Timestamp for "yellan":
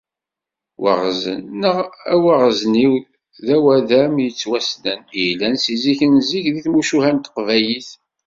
5.27-5.55